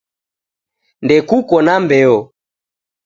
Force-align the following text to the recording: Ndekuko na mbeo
Ndekuko 1.05 1.55
na 1.65 1.75
mbeo 1.83 2.17